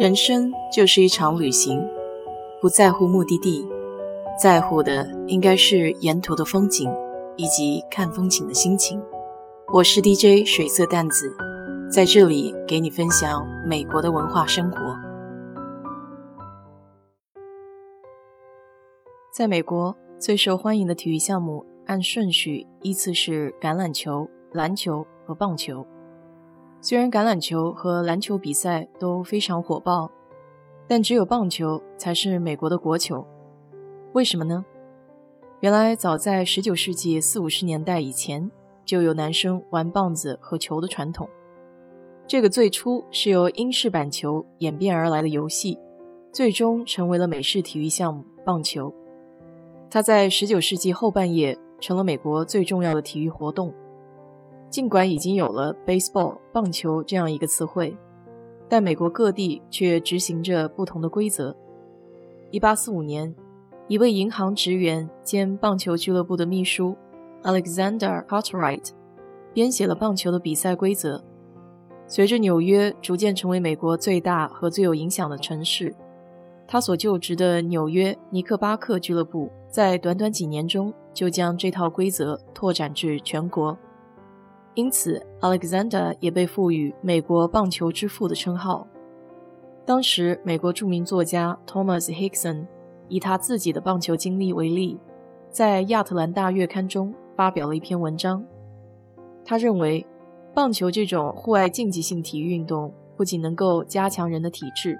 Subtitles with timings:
[0.00, 1.86] 人生就是一场旅行，
[2.58, 3.68] 不在乎目的地，
[4.40, 6.90] 在乎的应该是沿途的风景
[7.36, 8.98] 以及看风景的心情。
[9.70, 11.36] 我是 DJ 水色淡子，
[11.92, 14.78] 在这里给你分享美国的文化生活。
[19.30, 25.86] 在美国，最受欢迎的体育项目按顺序依次是橄榄球、篮球和棒球。
[26.82, 30.10] 虽然橄榄球和篮球比赛都非常火爆，
[30.88, 33.26] 但只有棒球才是美国的国球。
[34.14, 34.64] 为什么呢？
[35.60, 38.50] 原来早在19世纪四五十年代以前，
[38.86, 41.28] 就有男生玩棒子和球的传统。
[42.26, 45.78] 这个最初是由英式板球演变而来的游戏，
[46.32, 48.90] 最终成为了美式体育项目棒球。
[49.90, 53.74] 它在19世纪后半叶成了美国最重要的体育活动。
[54.70, 57.96] 尽管已经有了 baseball 棒球这样一个词汇，
[58.68, 61.54] 但美国各地却执行着不同的规则。
[62.52, 63.34] 1845年，
[63.88, 66.96] 一位银行职员兼棒球俱乐部的秘书
[67.42, 68.90] Alexander Cartwright
[69.52, 71.20] 编写了棒球的比赛规则。
[72.06, 75.92] 随着纽约逐渐成为美国最大和最有影响的城市，
[76.68, 83.76] 他所就职的纽约尼克巴克俱乐部在短短几年中就将这套规则拓展至全国。
[84.74, 88.86] 因此，Alexander 也被赋予“美国棒球之父”的称号。
[89.84, 92.66] 当时，美国著名作家 Thomas Hickson
[93.08, 94.96] 以他自己的棒球经历为例，
[95.50, 98.44] 在《亚特兰大月刊》中发表了一篇文章。
[99.44, 100.06] 他认为，
[100.54, 104.96] 棒球这种户外竞技性体育运动不仅能够加强人的体质，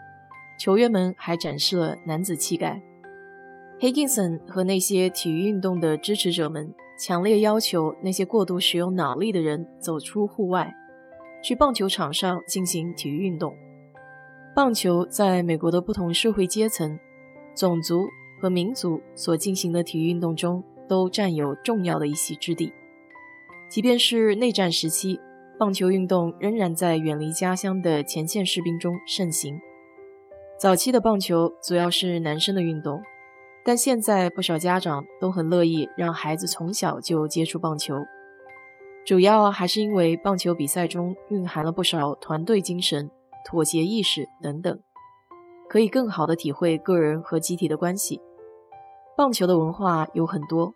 [0.59, 2.83] 球员们还展示了男子气概。
[3.79, 6.75] Hickson 和那些体育运动的支持者们。
[7.01, 10.71] 强烈要求那些过度使用脑力的人走出户外，
[11.43, 13.57] 去棒球场上进行体育运动。
[14.55, 16.99] 棒球在美国的不同社会阶层、
[17.57, 18.07] 种族
[18.39, 22.71] 和民族所进行的体育运动中都占有重要的一席之地。
[23.71, 25.19] 即便是内战时期，
[25.59, 29.59] 棒球运动仍然在远离家乡的前线士兵中盛行。
[30.59, 33.01] 早期的棒球主要是男生的运动。
[33.65, 37.95] 但现在不少家长都很乐意让孩子从小就接触棒球，
[39.05, 43.11] 主要还是因为棒球比赛中蕴含了不少团队精神、
[43.45, 44.81] 妥协意识等等，
[45.69, 48.21] 可以更好的体会个人和集体的关系。
[49.17, 50.73] 棒球的文化有很多，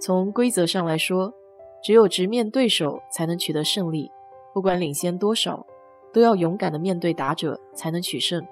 [0.00, 1.32] 从规则上来说，
[1.82, 4.10] 只有直面对手才能取得胜利，
[4.54, 5.66] 不管领先多少，
[6.12, 8.46] 都要勇敢的面对打者才能取胜，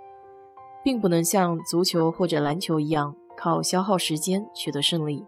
[0.83, 3.15] 并不能像足球或者篮球一样。
[3.37, 5.25] 靠消耗时间取得胜利。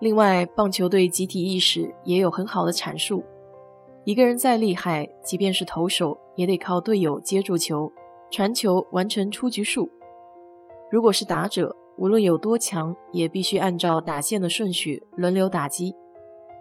[0.00, 3.22] 另外，棒球对集体意识也有很好的阐述。
[4.04, 7.92] 一个人再厉害，即便是投手，也得靠队友接住球、
[8.30, 9.88] 传球，完成出局数。
[10.90, 15.94] 如果是打者，无论有多强，也必须按照打线的顺序轮流打击，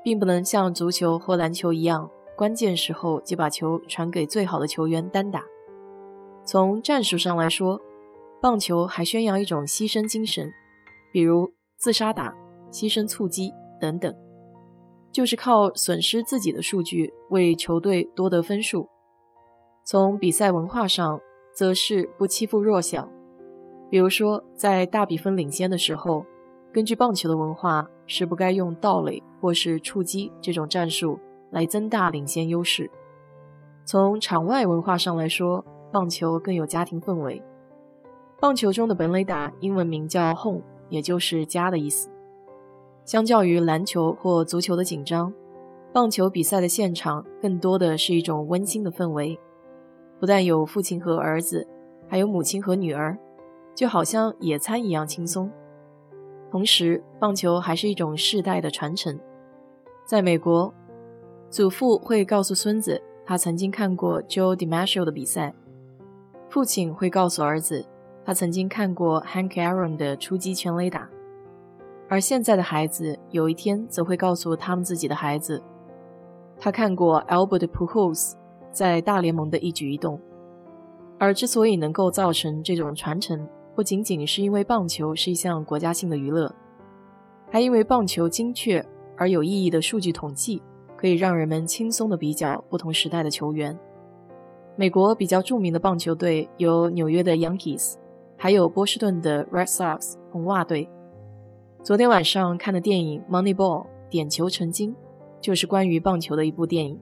[0.04, 2.08] 并不能像足球或篮球一样，
[2.38, 5.44] 关键时候就把球传给最好的球员单打。
[6.46, 7.82] 从战术上来说，
[8.42, 10.52] 棒球还宣扬一种牺牲精神，
[11.14, 12.36] 比如自杀打、
[12.72, 14.12] 牺牲触击等等，
[15.12, 18.90] 就是靠损失自己的数据为球队多得分数。
[19.86, 21.22] 从比赛文化上，
[21.54, 23.08] 则是不欺负弱小，
[23.92, 26.26] 比如说在大比分领先的时候，
[26.74, 31.20] 根据棒球的文化是不该用盗垒或是触击这种战术
[31.52, 32.90] 来增大领先优势。
[33.86, 37.40] 从场外文化上来说，棒球更有家庭氛围。
[38.42, 42.10] 棒球中的本垒打英文名叫 home，也就是家的意思。
[43.06, 45.32] 相较于篮球或足球的紧张，
[45.94, 49.40] 棒球比赛的现场更多的是一种温馨的氛围。
[50.20, 51.68] 不但有父亲和儿子，
[52.08, 53.16] 还有母亲和女儿，
[53.76, 55.52] 就好像野餐一样轻松。
[56.50, 59.20] 同时，棒球还是一种世代的传承。
[60.04, 60.74] 在美国，
[61.52, 65.54] 祖父会告诉孙子他曾经看过 Joe DiMaggio 的比赛，
[66.50, 67.86] 父亲会告诉儿子。
[68.32, 71.06] 他曾经看过 Hank Aaron 的出击全垒打，
[72.08, 75.62] 而现在的孩子有一天则会告诉他们自己的孩子，
[76.58, 78.36] 他看过 Albert Pujols
[78.72, 80.18] 在大联盟的一举一动。
[81.20, 83.46] 而之所以能够造成这种传承，
[83.76, 86.50] 不仅仅是因为棒球是一项国家性的娱乐，
[87.52, 88.82] 还因为棒球精确
[89.18, 90.64] 而有意义的数据统计，
[90.96, 93.78] 可以让人们轻松地比较不同时代的球员。
[94.78, 97.96] 美国比较著名的棒球队有纽约的 Yankees。
[98.44, 100.90] 还有波士顿的 Red Sox 红袜队。
[101.84, 104.96] 昨天晚上看的电影《Moneyball》点球成金，
[105.40, 107.00] 就是关于棒球的一部电影。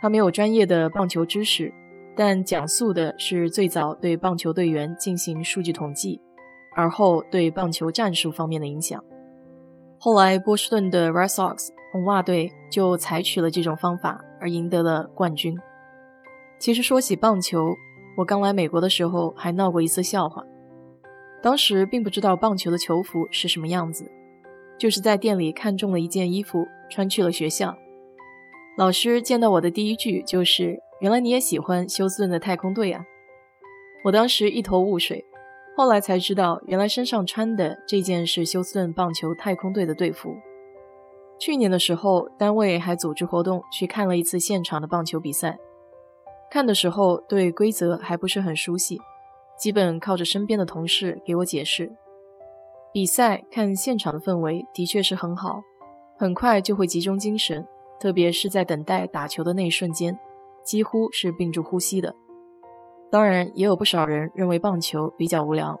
[0.00, 1.74] 他没有专业的棒球知识，
[2.16, 6.20] 但讲述的是最早对棒球队员进行数据统计，
[6.76, 9.02] 而后对棒球战术方面的影响。
[9.98, 15.58] 后来，波士顿的 Red Sox 红袜队就采取了这种方法，而赢得了冠军。
[16.60, 17.74] 其实说起棒球，
[18.18, 20.44] 我刚来美国的时候还闹过一次笑话。
[21.40, 24.10] 当时并不知道棒球的球服是什么样子，
[24.76, 27.76] 就是在店里看中了一件衣服，穿去了学校。
[28.76, 33.04] 老师见到我的第一句就是：“原来你也喜欢休斯顿的太空队啊！”
[34.02, 35.24] 我当时一头雾水，
[35.76, 40.34] 后来才知道，原来身上穿的这件是休斯顿棒球太空队的队服。
[41.38, 45.56] 去年的时候，单位还组织活动去看了一次现场的棒球比赛。
[46.50, 48.98] 看的时候对规则还不是很熟悉，
[49.58, 51.92] 基本靠着身边的同事给我解释。
[52.92, 55.60] 比赛看现场的氛围的确是很好，
[56.16, 57.66] 很快就会集中精神，
[58.00, 60.18] 特别是在等待打球的那一瞬间，
[60.64, 62.14] 几乎是屏住呼吸的。
[63.10, 65.78] 当然，也有不少人认为棒球比较无聊，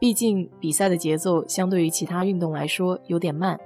[0.00, 3.58] 毕竟比赛的节奏相对于其他运动来说有点慢，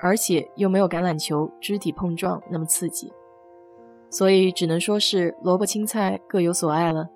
[0.00, 3.12] 而且又没有橄榄球肢体碰撞那么刺激。
[4.10, 7.08] 所以只能说是萝卜青菜各有所爱了。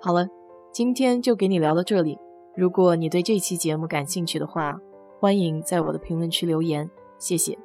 [0.00, 0.26] 好了，
[0.72, 2.18] 今天就给你聊到这里。
[2.56, 4.78] 如果你对这期节目感兴趣的话，
[5.18, 7.56] 欢迎在我的评论区留言，谢谢。